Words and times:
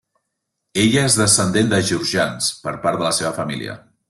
Ella 0.83 1.03
és 1.09 1.17
descendent 1.19 1.69
de 1.75 1.83
georgians 1.91 2.51
per 2.65 2.77
part 2.87 3.03
de 3.05 3.09
la 3.11 3.15
seva 3.23 3.37
família. 3.43 3.79